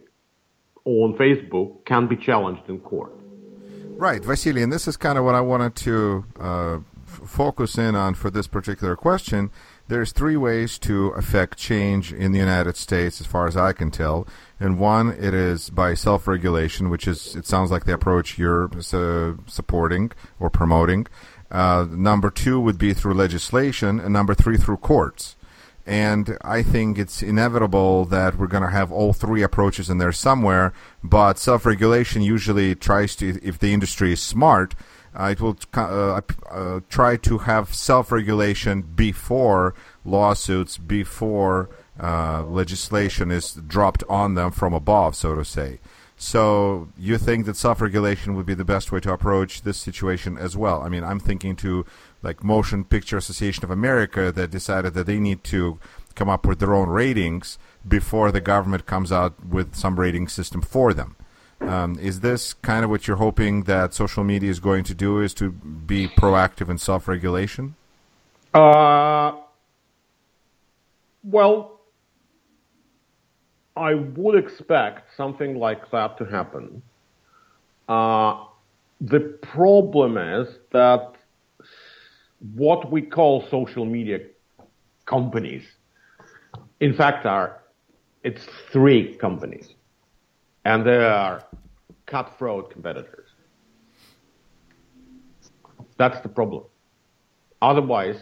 [0.85, 3.13] on Facebook can be challenged in court.
[3.97, 8.15] Right, Vasily, and this is kind of what I wanted to uh, focus in on
[8.15, 9.51] for this particular question.
[9.89, 13.91] There's three ways to affect change in the United States, as far as I can
[13.91, 14.27] tell.
[14.59, 19.35] And one, it is by self-regulation, which is it sounds like the approach you're uh,
[19.47, 21.07] supporting or promoting.
[21.51, 25.37] Uh, number two would be through legislation, and number three through courts.
[25.85, 30.13] And I think it's inevitable that we're going to have all three approaches in there
[30.13, 30.73] somewhere.
[31.03, 34.75] But self-regulation usually tries to, if the industry is smart,
[35.19, 36.21] it will uh,
[36.51, 41.69] uh, try to have self-regulation before lawsuits, before
[42.01, 45.81] uh, legislation is dropped on them from above, so to say.
[46.17, 50.57] So you think that self-regulation would be the best way to approach this situation as
[50.57, 50.83] well?
[50.83, 51.85] I mean, I'm thinking to
[52.23, 55.79] like Motion Picture Association of America that decided that they need to
[56.15, 60.63] come up with their own ratings before the government comes out with some rating system
[60.63, 61.17] for them.
[61.67, 65.21] Um, is this kind of what you're hoping that social media is going to do?
[65.21, 67.77] Is to be proactive in self-regulation?
[68.53, 69.33] Uh,
[71.23, 71.81] well,
[73.77, 76.83] I would expect something like that to happen.
[77.89, 78.45] Uh,
[79.01, 81.15] the problem is that
[82.55, 84.21] what we call social media
[85.07, 85.65] companies,
[86.81, 87.63] in fact, are
[88.23, 89.72] it's three companies,
[90.65, 91.45] and they are
[92.07, 93.29] cutthroat competitors.
[95.97, 96.65] That's the problem.
[97.61, 98.17] Otherwise,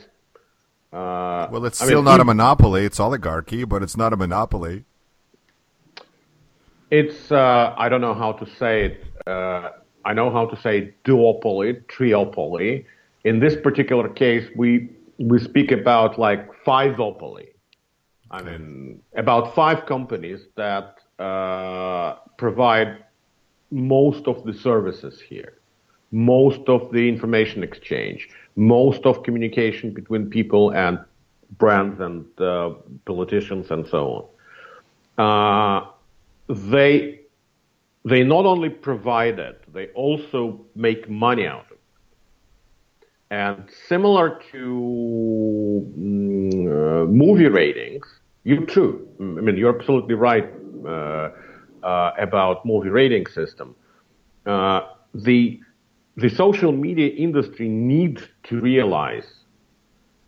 [0.93, 2.85] uh, well, it's I still mean, not a monopoly.
[2.85, 4.85] It's oligarchy, but it's not a monopoly.
[6.91, 9.05] It's uh, I don't know how to say it.
[9.27, 9.71] Uh,
[10.05, 12.85] I know how to say duopoly, triopoly.
[13.25, 17.49] In this particular case, we we speak about like fiveopoly.
[18.31, 23.05] I mean, about five companies that uh, provide
[23.71, 25.55] most of the services here,
[26.11, 30.99] most of the information exchange, most of communication between people and
[31.59, 32.71] brands and uh,
[33.05, 34.31] politicians and so
[35.19, 35.85] on.
[35.85, 35.87] Uh,
[36.49, 37.21] they
[38.05, 41.79] they not only provide it, they also make money out of it.
[43.31, 48.07] And similar to mm, uh, movie ratings,
[48.45, 49.07] you too.
[49.21, 50.49] I mean, you're absolutely right
[50.87, 53.75] about movie rating system.
[54.47, 54.81] Uh,
[55.15, 55.61] the
[56.17, 59.45] the social media industry needs to realize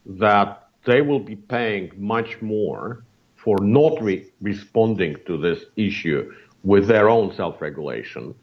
[0.06, 3.04] that they will be paying much more
[3.36, 8.34] for not re- responding to this issue with their own self-regulation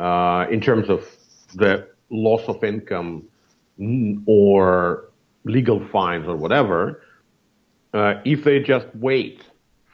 [0.00, 1.08] uh, in terms of
[1.54, 3.22] the loss of income
[4.26, 5.10] or
[5.44, 7.02] legal fines or whatever,
[7.94, 9.42] uh, if they just wait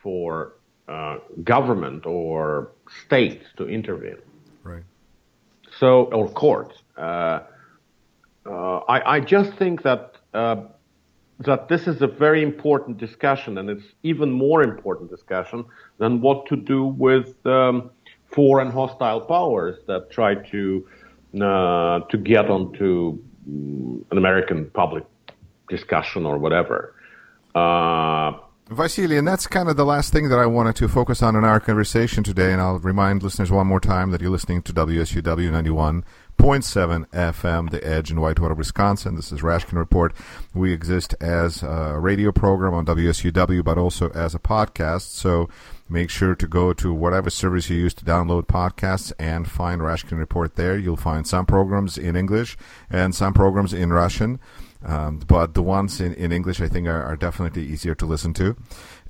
[0.03, 0.55] for
[0.89, 2.73] uh, government or
[3.05, 4.17] states to intervene.
[4.63, 4.83] Right.
[5.79, 6.77] So, or courts.
[6.97, 7.41] Uh,
[8.47, 10.63] uh, I, I, just think that uh,
[11.41, 15.65] that this is a very important discussion, and it's even more important discussion
[15.99, 17.91] than what to do with um,
[18.27, 20.89] foreign hostile powers that try to
[21.41, 25.05] uh, to get onto mm, an American public
[25.69, 26.95] discussion or whatever.
[27.55, 28.33] Uh,
[28.71, 31.43] Vasily, and that's kind of the last thing that I wanted to focus on in
[31.43, 32.53] our conversation today.
[32.53, 35.49] And I'll remind listeners one more time that you're listening to WSUW
[36.39, 39.17] 91.7 FM, The Edge in Whitewater, Wisconsin.
[39.17, 40.15] This is Rashkin Report.
[40.55, 45.11] We exist as a radio program on WSUW, but also as a podcast.
[45.11, 45.49] So
[45.89, 50.17] make sure to go to whatever service you use to download podcasts and find Rashkin
[50.17, 50.79] Report there.
[50.79, 52.57] You'll find some programs in English
[52.89, 54.39] and some programs in Russian.
[54.87, 58.33] Um, but the ones in, in English, I think, are, are, definitely easier to listen
[58.35, 58.57] to.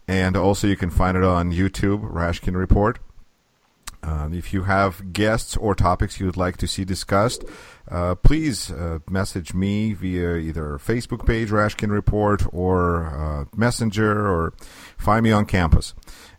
[0.09, 2.99] And also, you can find it on YouTube, Rashkin Report.
[4.03, 7.45] Um, if you have guests or topics you would like to see discussed,
[7.91, 14.53] uh, please uh, message me via either Facebook page, Rashkin Report, or uh, Messenger, or
[14.97, 15.95] find me on campus.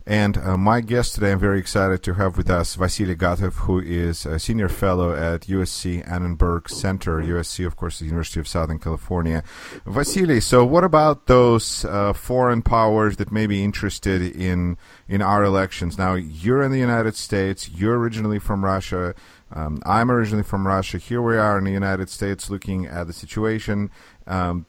[0.06, 3.80] And uh, my guest today, I'm very excited to have with us Vasily Gatov, who
[3.80, 7.20] is a senior fellow at USC Annenberg Center.
[7.20, 9.42] USC, of course, the University of Southern California.
[9.84, 15.44] Vasily, so what about those uh, foreign powers that may be interested in in our
[15.44, 15.98] elections?
[15.98, 17.68] Now, you're in the United States.
[17.68, 19.14] You're originally from Russia.
[19.52, 20.98] Um, I'm originally from Russia.
[20.98, 23.90] Here we are in the United States, looking at the situation.
[24.26, 24.66] Um,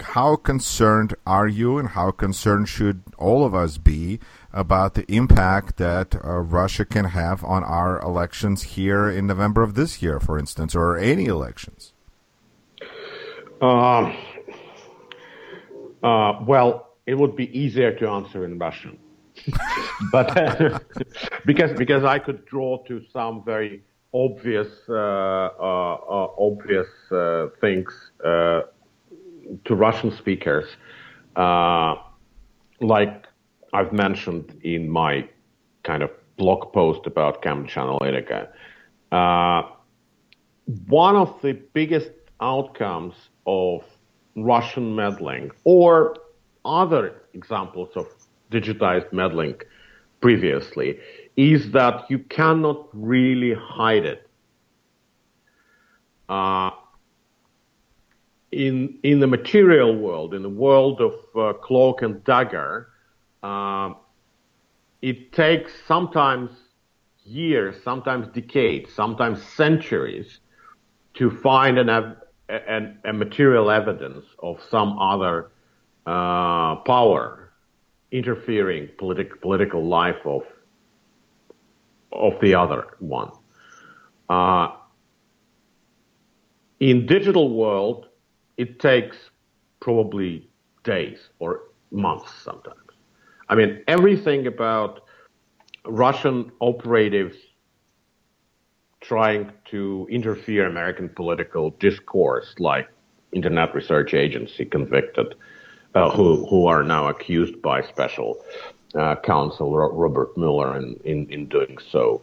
[0.00, 4.18] how concerned are you, and how concerned should all of us be?
[4.52, 9.74] About the impact that uh, Russia can have on our elections here in November of
[9.74, 11.92] this year, for instance, or any elections?
[13.60, 14.12] Uh,
[16.02, 18.98] uh, well, it would be easier to answer in Russian,
[20.12, 20.34] but
[21.46, 26.88] because because I could draw to some very obvious uh, uh, uh, obvious
[27.60, 30.66] things to Russian speakers,
[32.80, 33.26] like
[33.72, 35.28] I've mentioned in my
[35.82, 38.48] kind of blog post about Cambridge Analytica.
[39.10, 39.62] Uh,
[40.86, 43.14] one of the biggest outcomes
[43.46, 43.84] of
[44.36, 46.16] Russian meddling or
[46.64, 48.06] other examples of
[48.50, 49.54] digitized meddling
[50.20, 50.98] previously
[51.36, 54.28] is that you cannot really hide it.
[56.28, 56.70] Uh,
[58.52, 62.91] in in the material world, in the world of uh, cloak and dagger,
[63.42, 63.96] um,
[65.00, 66.50] it takes sometimes
[67.24, 70.40] years, sometimes decades, sometimes centuries
[71.14, 72.16] to find an,
[72.48, 75.50] an, a material evidence of some other
[76.06, 77.52] uh, power
[78.10, 80.42] interfering politic, political life of
[82.12, 83.30] of the other one.
[84.28, 84.68] Uh,
[86.78, 88.08] in digital world,
[88.58, 89.16] it takes
[89.80, 90.50] probably
[90.84, 92.81] days or months sometimes.
[93.48, 95.00] I mean, everything about
[95.86, 97.36] Russian operatives
[99.00, 102.88] trying to interfere American political discourse, like
[103.32, 105.34] Internet Research Agency convicted,
[105.94, 108.42] uh, who who are now accused by special
[108.94, 112.22] uh, counsel Robert Mueller in in, in doing so,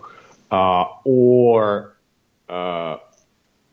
[0.51, 1.97] uh, or
[2.47, 2.97] uh,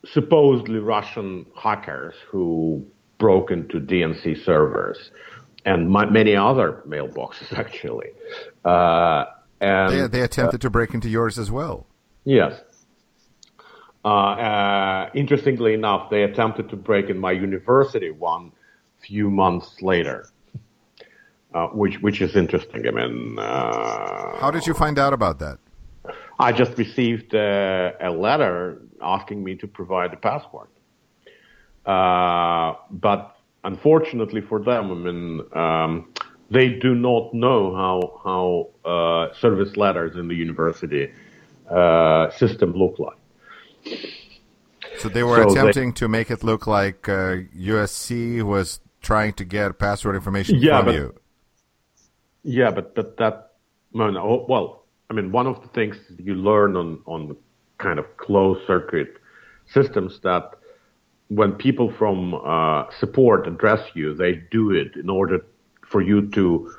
[0.05, 2.85] supposedly Russian hackers who
[3.19, 5.11] broke into DNC servers
[5.67, 8.11] and my, many other mailboxes actually.
[8.65, 9.27] Uh,
[9.61, 11.87] and they, they attempted uh, to break into yours as well.
[12.25, 12.59] Yes.
[14.05, 18.53] Uh, uh, interestingly enough, they attempted to break in my university one
[19.01, 20.29] few months later,
[21.55, 22.87] uh, which which is interesting.
[22.87, 25.59] I mean, uh, how did you find out about that?
[26.39, 30.69] I just received a letter asking me to provide a password.
[31.85, 33.36] but
[33.67, 36.13] unfortunately for them, I mean, um,
[36.51, 41.13] they do not know how how uh, service letters in the university
[41.71, 43.19] uh, system look like.
[44.99, 47.43] So they were so attempting they, to make it look like uh,
[47.73, 51.15] USC was trying to get password information yeah, from but, you.
[52.45, 53.53] Yeah, but but that
[53.95, 57.37] oh, well, I mean, one of the things you learn on on
[57.79, 59.19] kind of closed circuit
[59.67, 60.53] systems that
[61.29, 65.45] when people from uh, support address you, they do it in order
[65.87, 66.73] for you to,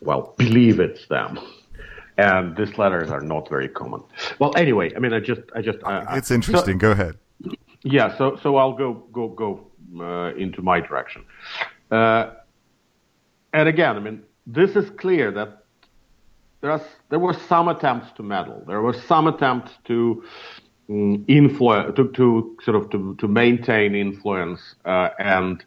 [0.00, 1.38] well, believe it's them.
[2.18, 4.02] And these letters are not very common.
[4.38, 6.76] Well, anyway, I mean, I just, I just, I, it's interesting.
[6.76, 7.18] So, go ahead.
[7.82, 9.70] Yeah, so so I'll go go go
[10.00, 11.24] uh, into my direction.
[11.90, 12.30] Uh,
[13.52, 15.64] and again, I mean, this is clear that
[16.62, 18.64] there, are, there were some attempts to meddle.
[18.66, 20.24] There were some attempts to
[20.88, 25.64] influence, to, to, sort of to, to maintain influence uh, and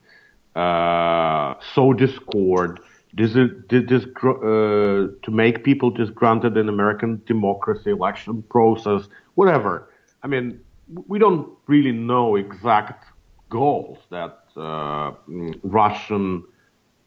[0.55, 2.79] uh, sow discord,
[3.15, 3.33] dis,
[3.67, 9.89] dis, uh, to make people disgruntled in American democracy, election process, whatever.
[10.23, 10.59] I mean,
[11.07, 13.05] we don't really know exact
[13.49, 15.11] goals that uh,
[15.63, 16.43] Russian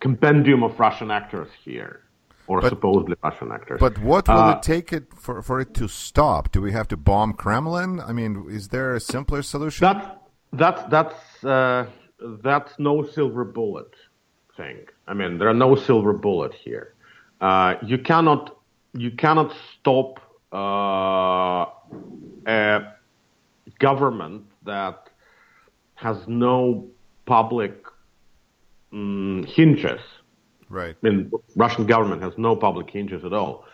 [0.00, 2.02] compendium of Russian actors here
[2.46, 3.78] or but, supposedly Russian actors.
[3.80, 6.52] But what will uh, it take it for, for it to stop?
[6.52, 8.00] Do we have to bomb Kremlin?
[8.00, 9.84] I mean, is there a simpler solution?
[9.84, 10.06] That's
[10.52, 11.86] that's that's uh,
[12.42, 13.94] that's no silver bullet
[14.56, 14.86] thing.
[15.06, 16.94] I mean, there are no silver bullet here.
[17.40, 18.56] Uh, you cannot
[18.94, 20.20] you cannot stop
[20.52, 21.66] uh,
[22.46, 22.92] a
[23.78, 25.08] government that
[25.94, 26.86] has no
[27.24, 27.84] public
[28.92, 30.00] um, hinges
[30.72, 30.96] Right.
[31.04, 33.66] I mean, Russian government has no public interest at all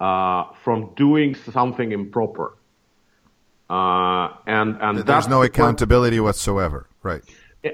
[0.00, 2.56] uh, from doing something improper.
[3.68, 6.88] Uh, and and there's no accountability whatsoever.
[7.02, 7.22] Right.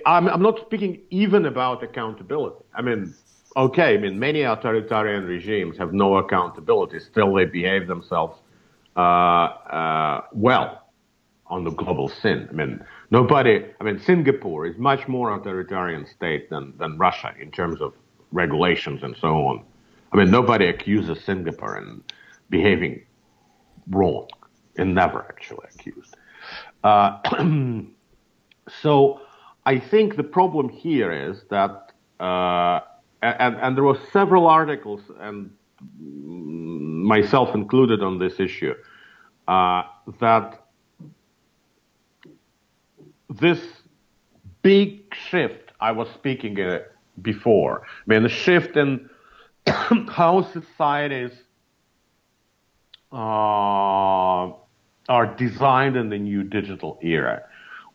[0.05, 2.65] I'm, I'm not speaking even about accountability.
[2.75, 3.15] I mean,
[3.57, 3.95] okay.
[3.95, 6.99] I mean, many authoritarian regimes have no accountability.
[6.99, 8.37] Still, they behave themselves
[8.97, 10.89] uh, uh well
[11.47, 12.49] on the global scene.
[12.51, 13.65] I mean, nobody.
[13.81, 17.93] I mean, Singapore is much more authoritarian state than than Russia in terms of
[18.33, 19.65] regulations and so on.
[20.13, 22.03] I mean, nobody accuses Singapore in
[22.51, 23.03] behaving
[23.91, 24.29] wrong,
[24.77, 26.17] and never actually accused.
[26.85, 27.19] Uh,
[28.83, 29.21] so
[29.65, 32.81] I think the problem here is that, uh,
[33.23, 35.51] and, and there were several articles, and
[36.01, 38.75] myself included on this issue,
[39.49, 39.83] uh,
[40.21, 40.63] that
[43.31, 43.61] this
[44.63, 46.81] big shift I was speaking uh,
[47.21, 47.83] before.
[47.85, 49.09] I mean, the shift in
[49.67, 51.33] how societies
[53.13, 54.53] uh,
[55.09, 57.43] are designed in the new digital era.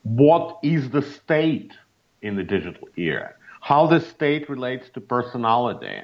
[0.03, 1.74] What is the state
[2.22, 3.34] in the digital era?
[3.61, 6.01] How the state relates to personality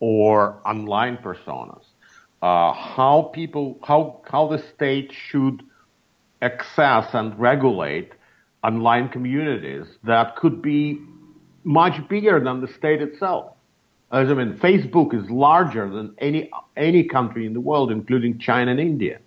[0.00, 1.84] or online personas.
[2.42, 5.62] Uh, how people, how, how the state should
[6.42, 8.12] access and regulate
[8.62, 11.00] online communities that could be
[11.68, 13.52] much bigger than the state itself.
[14.10, 18.70] As I mean, Facebook is larger than any any country in the world, including China
[18.70, 19.18] and India.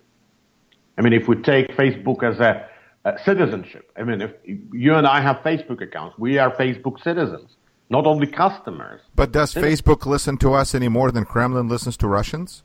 [0.98, 2.68] I mean, if we take Facebook as a,
[3.04, 4.32] a citizenship, I mean, if
[4.72, 7.50] you and I have Facebook accounts, we are Facebook citizens,
[7.90, 9.00] not only customers.
[9.14, 12.64] But does Facebook listen to us any more than Kremlin listens to Russians?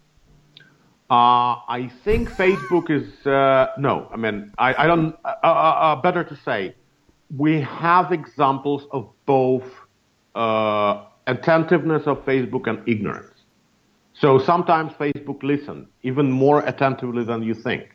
[1.09, 4.09] Uh, I think Facebook is uh, no.
[4.11, 5.15] I mean, I, I don't.
[5.23, 6.75] Uh, uh, uh better to say,
[7.35, 9.65] we have examples of both
[10.35, 13.33] uh, attentiveness of Facebook and ignorance.
[14.13, 17.89] So sometimes Facebook listens even more attentively than you think.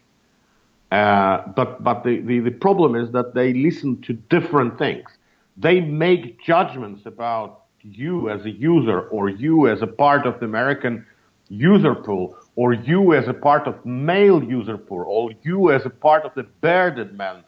[0.93, 5.09] Uh, but but the, the, the problem is that they listen to different things.
[5.57, 10.45] They make judgments about you as a user or you as a part of the
[10.45, 11.05] American
[11.49, 15.91] user pool or you as a part of male user pool or you as a
[15.91, 17.43] part of the bearded man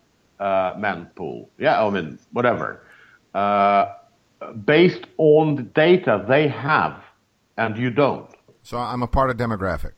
[0.45, 1.51] uh, man pool.
[1.59, 2.83] Yeah, I mean, whatever.
[3.35, 3.95] Uh,
[4.65, 7.03] based on the data they have
[7.57, 8.31] and you don't.
[8.63, 9.95] So I'm a part of demographic.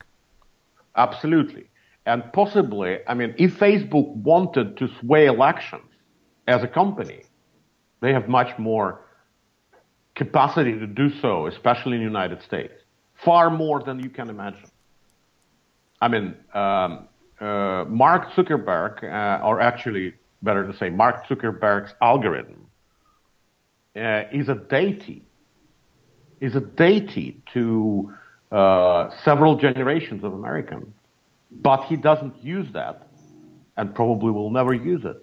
[0.95, 1.65] Absolutely.
[2.05, 5.83] And possibly, I mean, if Facebook wanted to sway elections,
[6.47, 7.21] as a company.
[8.01, 9.01] They have much more
[10.15, 12.73] capacity to do so, especially in the United States,
[13.23, 14.69] far more than you can imagine.
[16.01, 17.07] I mean, um,
[17.39, 22.67] uh, Mark Zuckerberg, uh, or actually better to say, Mark Zuckerberg's algorithm
[23.95, 25.23] uh, is a deity,
[26.39, 28.13] is a deity to
[28.51, 30.93] uh, several generations of Americans,
[31.51, 33.07] but he doesn't use that,
[33.75, 35.17] and probably will never use it.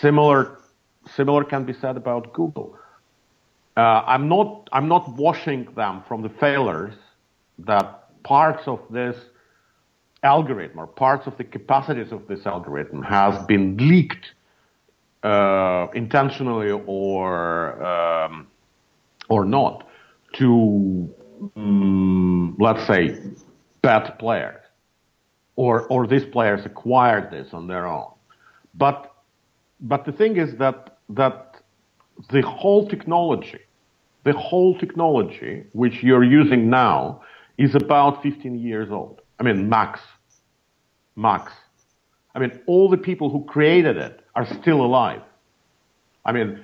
[0.00, 0.58] Similar,
[1.14, 2.78] similar can be said about Google.
[3.76, 6.94] Uh, I'm not, I'm not washing them from the failures
[7.58, 9.16] that parts of this
[10.24, 14.32] algorithm or parts of the capacities of this algorithm has been leaked
[15.22, 18.46] uh, intentionally or um,
[19.28, 19.86] or not
[20.32, 21.08] to
[21.56, 23.16] um, let's say
[23.82, 24.60] bad players
[25.56, 28.10] or or these players acquired this on their own.
[28.74, 29.14] But
[29.80, 31.62] but the thing is that that
[32.30, 33.60] the whole technology
[34.24, 37.20] the whole technology which you're using now
[37.58, 39.20] is about 15 years old.
[39.38, 40.00] I mean max
[41.16, 41.52] max.
[42.34, 45.22] I mean, all the people who created it are still alive.
[46.24, 46.60] I mean,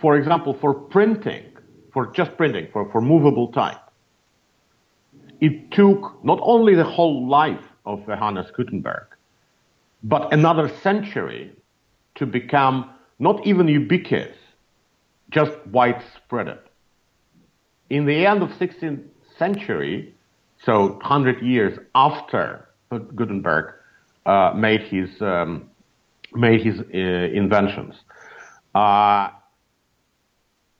[0.00, 1.44] for example, for printing,
[1.92, 3.80] for just printing, for, for movable type,
[5.40, 9.06] it took not only the whole life of Johannes Gutenberg,
[10.02, 11.52] but another century
[12.14, 14.36] to become not even ubiquitous,
[15.30, 16.58] just widespread.
[17.90, 19.02] In the end of 16th
[19.38, 20.14] century,
[20.64, 23.74] so 100 years after Gutenberg
[24.26, 25.70] uh, made his um,
[26.34, 27.94] made his uh, inventions.
[28.74, 29.30] Uh,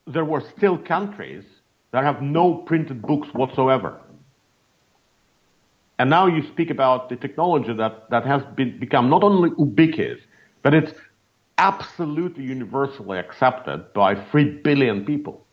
[0.07, 1.43] there were still countries
[1.91, 3.99] that have no printed books whatsoever.
[5.97, 10.21] And now you speak about the technology that, that has been, become not only ubiquitous,
[10.63, 10.93] but it's
[11.57, 15.45] absolutely universally accepted by 3 billion people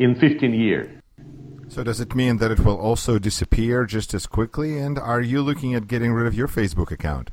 [0.00, 0.99] in 15 years.
[1.70, 4.76] So does it mean that it will also disappear just as quickly?
[4.76, 7.30] And are you looking at getting rid of your Facebook account?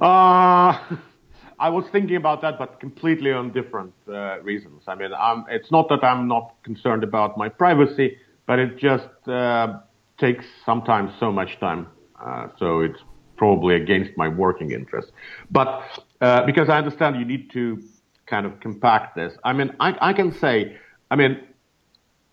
[0.00, 0.78] Uh,
[1.58, 4.84] I was thinking about that, but completely on different uh, reasons.
[4.86, 9.08] I mean, I'm, it's not that I'm not concerned about my privacy, but it just
[9.26, 9.80] uh,
[10.18, 11.88] takes sometimes so much time.
[12.24, 13.00] Uh, so it's
[13.36, 15.10] probably against my working interest.
[15.50, 15.82] But
[16.20, 17.82] uh, because I understand you need to
[18.26, 20.76] kind of compact this, I mean, I, I can say,
[21.10, 21.40] I mean,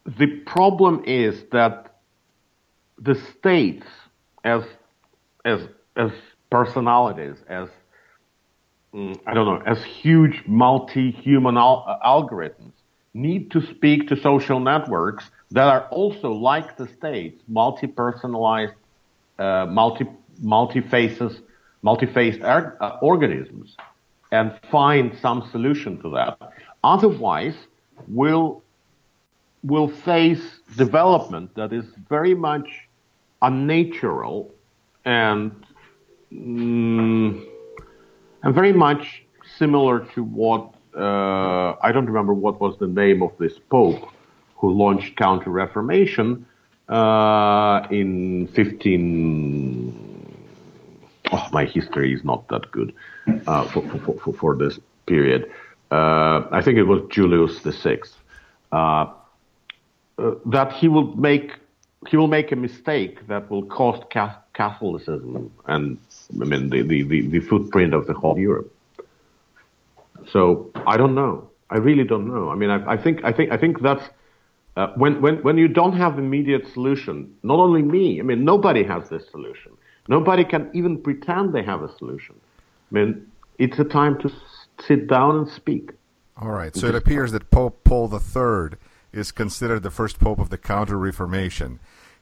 [0.06, 1.96] the problem is that
[2.98, 3.86] the states
[4.44, 4.64] as
[5.46, 5.62] as
[5.96, 6.12] as
[6.50, 7.70] personalities as
[8.94, 12.74] mm, I don't know as huge multi-human al- algorithms
[13.14, 18.74] need to speak to social networks that are also like the states multi-personalized
[19.38, 20.06] uh, multi
[20.42, 21.42] multi-faces
[21.84, 23.76] multi-faced uh, organisms
[24.32, 26.38] and find some solution to that.
[26.84, 27.56] Otherwise
[28.08, 28.61] we'll
[29.64, 32.88] will face development that is very much
[33.42, 34.52] unnatural
[35.06, 35.52] and
[36.34, 37.46] mm,
[38.44, 39.24] and very much
[39.58, 44.10] similar to what uh, I don't remember what was the name of this pope
[44.58, 46.46] who launched Counter Reformation
[46.90, 50.28] uh, in 15.
[51.32, 52.94] Oh, my history is not that good
[53.48, 55.50] uh, for, for, for, for, this period.
[55.90, 58.18] Uh, I think it was Julius the Sixth.
[60.22, 61.54] Uh, that he will make
[62.08, 64.04] he will make a mistake that will cost
[64.54, 65.98] Catholicism and
[66.40, 68.72] I mean the, the, the, the, footprint of the whole Europe.
[70.32, 71.50] So I don't know.
[71.72, 72.52] I really don't know.
[72.52, 74.04] I mean, I, I think I think I think that's
[74.78, 77.34] uh, when when when you don't have immediate solution.
[77.42, 78.20] Not only me.
[78.20, 79.72] I mean, nobody has this solution.
[80.08, 82.36] Nobody can even pretend they have a solution.
[82.92, 83.26] I mean,
[83.58, 84.32] it's a time to
[84.88, 85.92] sit down and speak.
[86.38, 86.76] All right.
[86.76, 88.78] So it appears that Pope Paul III
[89.14, 91.80] is considered the first pope of the Counter Reformation.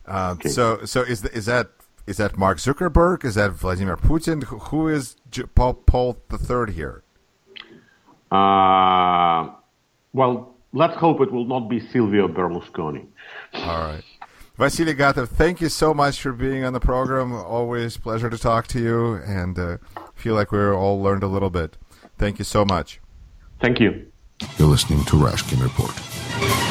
[0.07, 0.49] Uh, okay.
[0.49, 1.69] So, so is the, is that
[2.07, 3.23] is that Mark Zuckerberg?
[3.23, 4.43] Is that Vladimir Putin?
[4.43, 5.15] Who is
[5.53, 7.03] Paul Paul III here?
[8.31, 9.49] Uh,
[10.13, 13.05] well, let's hope it will not be Silvio Berlusconi.
[13.53, 14.03] All right.
[14.57, 17.31] Vasily Gatov, thank you so much for being on the program.
[17.31, 19.77] Always pleasure to talk to you, and uh,
[20.15, 21.77] feel like we all learned a little bit.
[22.17, 22.99] Thank you so much.
[23.61, 24.11] Thank you.
[24.57, 26.68] You're listening to Rashkin Report.